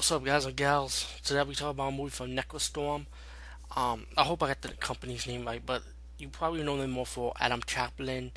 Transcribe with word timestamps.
What's 0.00 0.12
up, 0.12 0.24
guys 0.24 0.46
and 0.46 0.56
gals? 0.56 1.06
Today 1.22 1.42
we 1.42 1.54
talk 1.54 1.72
about 1.72 1.88
a 1.88 1.92
movie 1.92 2.08
from 2.08 2.34
Necrostorm. 2.34 3.04
Um, 3.76 4.06
I 4.16 4.24
hope 4.24 4.42
I 4.42 4.46
got 4.46 4.62
the 4.62 4.70
company's 4.70 5.26
name 5.26 5.44
right, 5.44 5.60
but 5.64 5.82
you 6.16 6.28
probably 6.28 6.62
know 6.62 6.78
them 6.78 6.92
more 6.92 7.04
for 7.04 7.34
Adam 7.38 7.60
Chaplin 7.66 8.32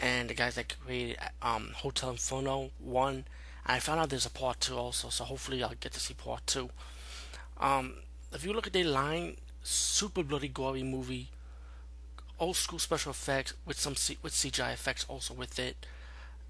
and 0.00 0.30
the 0.30 0.34
guys 0.34 0.54
that 0.54 0.74
created 0.80 1.18
um, 1.42 1.72
Hotel 1.74 2.08
Inferno 2.08 2.70
1. 2.78 3.14
And 3.16 3.24
I 3.66 3.80
found 3.80 4.00
out 4.00 4.08
there's 4.08 4.24
a 4.24 4.30
part 4.30 4.60
2 4.60 4.78
also, 4.78 5.10
so 5.10 5.24
hopefully 5.24 5.62
I'll 5.62 5.74
get 5.78 5.92
to 5.92 6.00
see 6.00 6.14
part 6.14 6.46
2. 6.46 6.70
Um, 7.60 7.96
if 8.32 8.42
you 8.42 8.54
look 8.54 8.66
at 8.66 8.72
their 8.72 8.86
line, 8.86 9.36
super 9.62 10.22
bloody 10.22 10.48
gory 10.48 10.82
movie, 10.82 11.28
old 12.40 12.56
school 12.56 12.78
special 12.78 13.10
effects 13.10 13.52
with 13.66 13.78
some 13.78 13.94
C- 13.94 14.16
with 14.22 14.32
CGI 14.32 14.72
effects 14.72 15.04
also 15.06 15.34
with 15.34 15.58
it. 15.58 15.84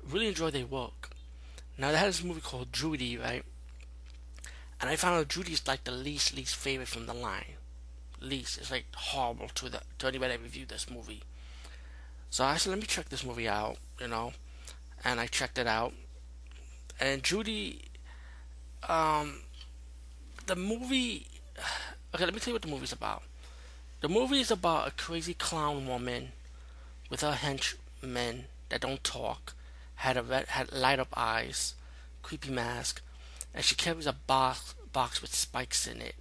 Really 0.09 0.29
enjoy 0.29 0.53
their 0.53 0.67
work. 0.67 1.11
Now 1.77 1.91
they 1.91 1.99
had 1.99 2.09
this 2.09 2.23
movie 2.23 2.41
called 2.41 2.73
Judy, 2.73 3.19
right? 3.19 3.45
And 4.85 4.91
I 4.91 4.97
found 4.97 5.19
out 5.19 5.29
Judy's 5.29 5.67
like 5.67 5.85
the 5.85 5.93
least 5.93 6.37
least 6.37 6.55
favorite 6.55 6.89
from 6.89 7.07
the 7.07 7.15
line. 7.15 7.57
Least 8.21 8.59
it's 8.59 8.71
like 8.71 8.85
horrible 8.95 9.49
to 9.55 9.71
the 9.71 9.81
to 9.97 10.07
anybody 10.07 10.37
that 10.37 10.43
reviewed 10.43 10.69
this 10.69 10.91
movie. 10.91 11.23
So 12.29 12.45
I 12.45 12.59
said, 12.59 12.69
let 12.69 12.79
me 12.79 12.85
check 12.85 13.09
this 13.09 13.25
movie 13.25 13.49
out, 13.49 13.79
you 13.99 14.09
know, 14.09 14.35
and 15.03 15.21
I 15.21 15.27
checked 15.27 15.57
it 15.57 15.67
out. 15.67 15.95
And 17.01 17.23
Judy, 17.23 17.81
um, 18.87 19.41
the 20.45 20.55
movie. 20.55 21.29
Okay, 22.15 22.27
let 22.27 22.35
me 22.35 22.39
tell 22.39 22.51
you 22.51 22.57
what 22.57 22.63
the 22.63 22.69
movie's 22.69 22.93
about. 22.93 23.23
The 24.03 24.09
movie 24.09 24.41
is 24.41 24.51
about 24.51 24.87
a 24.87 24.91
crazy 24.91 25.33
clown 25.33 25.89
woman 25.89 26.33
with 27.09 27.23
her 27.23 27.33
henchmen 27.33 28.45
that 28.69 28.83
don't 28.83 29.03
talk, 29.03 29.55
had 29.95 30.19
a 30.19 30.23
red, 30.23 30.49
had 30.49 30.73
light 30.73 31.01
up 31.01 31.09
eyes, 31.17 31.75
creepy 32.23 32.51
mask, 32.51 33.01
and 33.55 33.65
she 33.65 33.75
carries 33.75 34.07
a 34.07 34.13
box 34.13 34.75
box 34.93 35.23
with 35.23 35.35
spikes 35.35 35.87
in 35.87 36.01
it. 36.01 36.15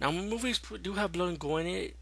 Now, 0.00 0.10
movies 0.10 0.60
do 0.82 0.94
have 0.94 1.12
blood 1.12 1.28
and 1.30 1.38
gore 1.38 1.60
in 1.60 1.66
it, 1.66 1.96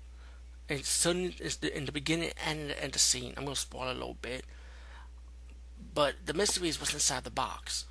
and 0.69 0.85
suddenly 0.85 1.35
in 1.75 1.85
the 1.85 1.93
beginning 1.93 2.33
and 2.45 2.71
the 2.71 2.79
end 2.79 2.87
of 2.87 2.93
the 2.93 2.99
scene. 2.99 3.35
I'm 3.37 3.45
gonna 3.45 3.57
spoil 3.57 3.91
a 3.91 3.93
little 3.93 4.17
bit, 4.21 4.45
but 5.95 6.15
the 6.25 6.35
mystery 6.35 6.69
is 6.69 6.81
what's 6.81 6.95
inside 6.95 7.25
the 7.25 7.31
box. 7.31 7.85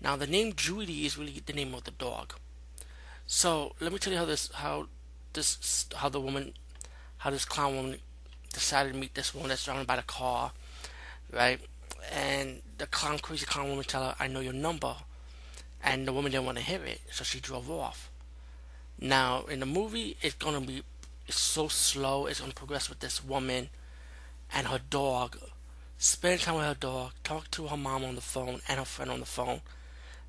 Now, 0.00 0.16
the 0.16 0.26
name 0.26 0.54
Judy 0.54 1.06
is 1.06 1.18
really 1.18 1.42
the 1.44 1.52
name 1.52 1.74
of 1.74 1.84
the 1.84 1.90
dog. 1.90 2.34
So 3.26 3.74
let 3.80 3.92
me 3.92 3.98
tell 3.98 4.12
you 4.12 4.18
how 4.18 4.26
this 4.26 4.50
how 4.52 4.88
this 5.32 5.86
how 5.96 6.08
the 6.08 6.20
woman 6.20 6.54
how 7.18 7.30
this 7.30 7.44
clown 7.46 7.74
woman 7.74 7.98
decided 8.52 8.92
to 8.92 8.98
meet 8.98 9.14
this 9.14 9.34
woman 9.34 9.48
that's 9.48 9.62
surrounded 9.62 9.86
by 9.86 9.96
the 9.96 10.02
car, 10.02 10.52
right? 11.32 11.60
And 12.12 12.62
the 12.76 12.86
clown 12.86 13.18
crazy 13.18 13.46
clown 13.46 13.70
woman 13.70 13.84
tell 13.84 14.04
her, 14.04 14.14
"I 14.18 14.26
know 14.26 14.40
your 14.40 14.52
number." 14.52 14.94
And 15.84 16.08
the 16.08 16.12
woman 16.12 16.32
didn't 16.32 16.46
want 16.46 16.58
to 16.58 16.64
hear 16.64 16.82
it, 16.82 17.02
so 17.10 17.22
she 17.22 17.38
drove 17.38 17.70
off. 17.70 18.10
Now, 18.98 19.44
in 19.44 19.60
the 19.60 19.66
movie, 19.66 20.16
it's 20.22 20.34
gonna 20.34 20.60
be 20.60 20.82
so 21.28 21.68
slow. 21.68 22.26
It's 22.26 22.40
gonna 22.40 22.54
progress 22.54 22.88
with 22.88 23.00
this 23.00 23.22
woman 23.22 23.68
and 24.52 24.66
her 24.68 24.80
dog, 24.88 25.36
spend 25.98 26.40
time 26.40 26.56
with 26.56 26.64
her 26.64 26.74
dog, 26.74 27.12
talk 27.22 27.50
to 27.52 27.66
her 27.66 27.76
mom 27.76 28.04
on 28.04 28.14
the 28.14 28.20
phone 28.20 28.60
and 28.66 28.78
her 28.78 28.84
friend 28.84 29.10
on 29.10 29.20
the 29.20 29.26
phone, 29.26 29.60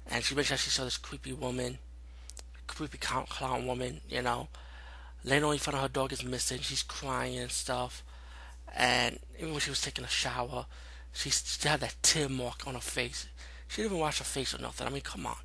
and 0.09 0.23
she 0.23 0.35
mentioned 0.35 0.59
she 0.59 0.69
saw 0.69 0.83
this 0.83 0.97
creepy 0.97 1.33
woman, 1.33 1.77
creepy 2.67 2.97
clown, 2.97 3.25
clown 3.29 3.65
woman, 3.65 4.01
you 4.09 4.21
know. 4.21 4.49
Later 5.23 5.45
on, 5.45 5.53
you 5.53 5.59
find 5.59 5.75
out 5.75 5.81
her 5.81 5.87
dog 5.87 6.13
is 6.13 6.23
missing. 6.23 6.59
She's 6.59 6.83
crying 6.83 7.37
and 7.37 7.51
stuff, 7.51 8.03
and 8.75 9.19
even 9.37 9.51
when 9.51 9.59
she 9.59 9.69
was 9.69 9.81
taking 9.81 10.05
a 10.05 10.09
shower, 10.09 10.65
she 11.13 11.29
still 11.29 11.71
had 11.71 11.79
that 11.79 11.95
tear 12.01 12.27
mark 12.27 12.67
on 12.67 12.73
her 12.73 12.79
face. 12.81 13.27
She 13.67 13.81
didn't 13.81 13.93
even 13.93 14.01
wash 14.01 14.19
her 14.19 14.25
face 14.25 14.53
or 14.53 14.61
nothing. 14.61 14.87
I 14.87 14.89
mean, 14.89 15.01
come 15.01 15.25
on. 15.25 15.35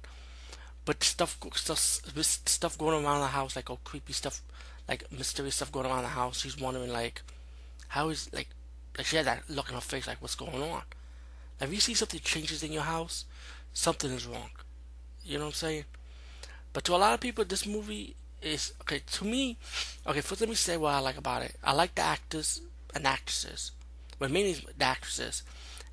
But 0.85 1.05
stuff, 1.05 1.39
stuff, 1.55 1.79
stuff 1.79 2.79
going 2.79 3.05
around 3.05 3.21
the 3.21 3.29
house, 3.29 3.57
like 3.57 3.71
all 3.71 3.81
creepy 3.85 4.13
stuff, 4.13 4.43
like 4.89 5.11
mysterious 5.13 5.57
stuff 5.57 5.73
going 5.73 5.87
around 5.87 6.03
the 6.03 6.09
house. 6.09 6.41
She's 6.41 6.59
wondering, 6.59 6.93
like, 6.93 7.23
how 7.89 8.09
is 8.09 8.33
like, 8.33 8.49
like 8.97 9.07
she 9.07 9.17
had 9.17 9.27
that 9.27 9.49
look 9.49 9.69
in 9.69 9.75
her 9.75 9.81
face, 9.81 10.07
like, 10.07 10.21
what's 10.21 10.35
going 10.35 10.63
on? 10.63 10.83
If 11.61 11.73
you 11.73 11.81
see 11.81 11.95
something 11.95 12.21
changes 12.21 12.63
in 12.63 12.73
your 12.73 12.83
house, 12.83 13.27
something 13.73 14.11
is 14.11 14.27
wrong. 14.27 14.51
You 15.25 15.39
know 15.39 15.45
what 15.45 15.49
I'm 15.49 15.55
saying? 15.55 15.85
But 16.73 16.85
to 16.85 16.95
a 16.95 16.97
lot 16.97 17.15
of 17.15 17.21
people, 17.21 17.45
this 17.45 17.67
movie 17.67 18.17
is 18.41 18.73
okay. 18.81 19.01
To 19.05 19.25
me, 19.25 19.59
okay. 20.07 20.21
First, 20.23 20.41
let 20.41 20.49
me 20.49 20.57
say 20.57 20.77
what 20.77 20.95
I 20.95 21.01
like 21.01 21.19
about 21.19 21.43
it. 21.43 21.55
I 21.63 21.73
like 21.73 21.95
the 21.95 22.03
actors 22.03 22.63
and 22.95 23.07
actresses, 23.07 23.73
but 24.19 24.31
mainly 24.31 24.65
the 24.77 24.85
actresses 24.85 25.43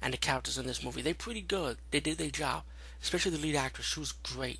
and 0.01 0.13
the 0.13 0.17
characters 0.17 0.57
in 0.57 0.67
this 0.67 0.83
movie. 0.83 1.01
They're 1.01 1.13
pretty 1.13 1.41
good. 1.41 1.77
They 1.91 1.99
did 1.99 2.17
their 2.17 2.29
job. 2.29 2.63
Especially 3.01 3.31
the 3.31 3.37
lead 3.37 3.55
actress. 3.55 3.87
She 3.87 3.99
was 3.99 4.11
great. 4.11 4.59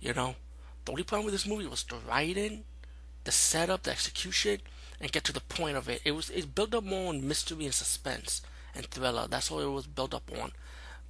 You 0.00 0.14
know? 0.14 0.36
The 0.84 0.92
only 0.92 1.04
problem 1.04 1.24
with 1.24 1.34
this 1.34 1.46
movie 1.46 1.66
was 1.66 1.82
the 1.84 1.96
writing, 1.96 2.64
the 3.24 3.32
setup, 3.32 3.82
the 3.82 3.90
execution, 3.90 4.60
and 5.00 5.10
get 5.10 5.24
to 5.24 5.32
the 5.32 5.40
point 5.40 5.76
of 5.76 5.88
it. 5.88 6.00
It 6.04 6.12
was 6.12 6.30
it 6.30 6.54
built 6.54 6.74
up 6.74 6.84
more 6.84 7.08
on 7.08 7.26
mystery 7.26 7.64
and 7.64 7.74
suspense 7.74 8.40
and 8.74 8.86
thriller. 8.86 9.26
That's 9.28 9.50
all 9.50 9.60
it 9.60 9.66
was 9.66 9.86
built 9.86 10.14
up 10.14 10.30
on. 10.40 10.52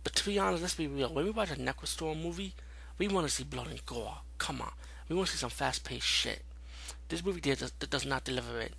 But 0.02 0.14
to 0.14 0.24
be 0.24 0.38
honest, 0.38 0.62
let's 0.62 0.74
be 0.74 0.86
real. 0.86 1.12
When 1.12 1.24
we 1.24 1.30
watch 1.30 1.50
a 1.50 1.56
Necrostorm 1.56 2.22
movie, 2.22 2.54
we 2.96 3.08
want 3.08 3.28
to 3.28 3.32
see 3.32 3.44
blood 3.44 3.68
and 3.68 3.84
gore. 3.84 4.18
Come 4.38 4.62
on. 4.62 4.72
We 5.08 5.16
want 5.16 5.28
to 5.28 5.36
see 5.36 5.40
some 5.40 5.50
fast 5.50 5.84
paced 5.84 6.06
shit. 6.06 6.42
This 7.08 7.24
movie 7.24 7.40
does, 7.40 7.70
does 7.70 8.06
not 8.06 8.24
deliver 8.24 8.60
it. 8.60 8.72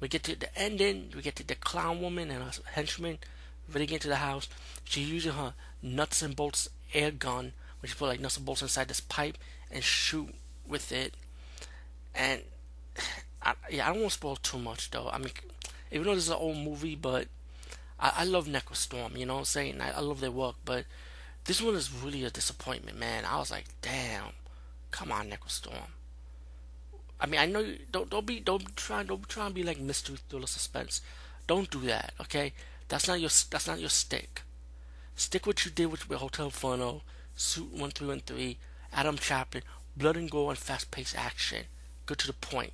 We 0.00 0.08
get 0.08 0.24
to 0.24 0.38
the 0.38 0.56
ending, 0.58 1.12
we 1.16 1.22
get 1.22 1.36
to 1.36 1.46
the 1.46 1.54
clown 1.54 2.02
woman 2.02 2.30
and 2.30 2.42
her 2.42 2.50
henchman 2.72 3.18
running 3.72 3.90
into 3.90 4.08
the 4.08 4.16
house. 4.16 4.48
She's 4.84 5.10
using 5.10 5.32
her 5.32 5.54
nuts 5.82 6.22
and 6.22 6.36
bolts 6.36 6.68
air 6.92 7.10
gun, 7.10 7.52
which 7.80 7.92
she 7.92 7.96
put 7.96 8.06
like 8.06 8.20
nuts 8.20 8.36
and 8.36 8.46
bolts 8.46 8.62
inside 8.62 8.88
this 8.88 9.00
pipe 9.00 9.38
and 9.70 9.82
shoot 9.82 10.34
with 10.66 10.92
it. 10.92 11.14
And 12.14 12.42
I, 13.42 13.54
yeah, 13.70 13.84
I 13.84 13.92
don't 13.92 14.00
want 14.00 14.12
to 14.12 14.18
spoil 14.18 14.36
too 14.36 14.58
much 14.58 14.90
though. 14.90 15.08
I 15.12 15.18
mean, 15.18 15.32
even 15.90 16.06
though 16.06 16.14
this 16.14 16.24
is 16.24 16.30
an 16.30 16.36
old 16.36 16.56
movie, 16.56 16.94
but 16.96 17.28
I, 17.98 18.12
I 18.18 18.24
love 18.24 18.46
Necrostorm. 18.46 19.16
You 19.16 19.26
know 19.26 19.34
what 19.34 19.40
I'm 19.40 19.44
saying? 19.46 19.80
I, 19.80 19.92
I 19.92 20.00
love 20.00 20.20
their 20.20 20.30
work, 20.30 20.56
but 20.64 20.84
this 21.44 21.60
one 21.60 21.74
is 21.74 21.92
really 21.92 22.24
a 22.24 22.30
disappointment, 22.30 22.98
man. 22.98 23.24
I 23.24 23.38
was 23.38 23.50
like, 23.50 23.66
damn, 23.82 24.32
come 24.90 25.12
on, 25.12 25.28
Necrostorm. 25.28 25.90
I 27.20 27.26
mean, 27.26 27.40
I 27.40 27.46
know 27.46 27.60
you 27.60 27.78
don't 27.90 28.10
don't 28.10 28.26
be 28.26 28.40
don't 28.40 28.76
try 28.76 29.02
don't 29.02 29.26
try 29.28 29.46
and 29.46 29.54
be 29.54 29.62
like 29.62 29.78
mystery 29.78 30.18
thriller 30.28 30.46
suspense. 30.46 31.00
Don't 31.46 31.70
do 31.70 31.80
that, 31.80 32.12
okay? 32.20 32.52
That's 32.88 33.08
not 33.08 33.20
your 33.20 33.30
that's 33.50 33.66
not 33.66 33.80
your 33.80 33.88
stick. 33.88 34.42
Stick 35.16 35.46
what 35.46 35.64
you 35.64 35.70
did 35.70 35.86
with, 35.86 36.08
with 36.08 36.18
Hotel 36.18 36.46
Inferno, 36.46 37.02
Suit 37.36 37.72
One 37.72 37.90
Three 37.90 38.08
One 38.08 38.20
Three, 38.20 38.58
Adam 38.92 39.16
Chaplin, 39.16 39.62
blood 39.96 40.16
and 40.16 40.30
gore 40.30 40.50
and 40.50 40.58
fast 40.58 40.90
paced 40.90 41.16
action. 41.16 41.64
Go 42.06 42.14
to 42.14 42.26
the 42.26 42.32
point. 42.32 42.72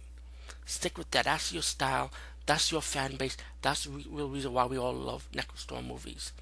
Stick 0.65 0.99
with 0.99 1.11
that. 1.13 1.27
That's 1.27 1.53
your 1.53 1.63
style. 1.63 2.11
That's 2.47 2.73
your 2.73 2.83
fan 2.83 3.17
base. 3.17 3.37
That's 3.63 3.85
the 3.85 3.91
real 3.91 4.29
reason 4.29 4.53
why 4.53 4.67
we 4.67 4.79
all 4.79 4.95
love 4.95 5.29
Necrostorm 5.33 5.87
movies. 5.87 6.33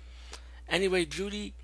Anyway, 0.68 1.04
Judy, 1.04 1.54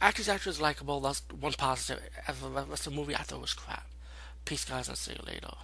actress 0.00 0.28
actress 0.28 0.60
likable. 0.60 1.00
That's 1.00 1.22
one 1.38 1.52
positive. 1.52 2.02
Of 2.28 2.84
the 2.84 2.90
movie, 2.90 3.14
I 3.14 3.22
thought 3.22 3.40
was 3.40 3.54
crap. 3.54 3.86
Peace, 4.44 4.64
guys, 4.64 4.88
and 4.88 4.98
see 4.98 5.12
you 5.12 5.24
later. 5.26 5.54